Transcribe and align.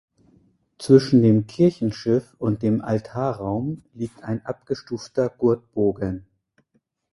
Zwischen 0.79 1.21
dem 1.21 1.45
Kirchenschiff 1.45 2.33
und 2.39 2.63
dem 2.63 2.81
Altarraum 2.81 3.83
liegt 3.93 4.23
ein 4.23 4.43
abgestufter 4.43 5.29
Gurtbogen. 5.29 6.25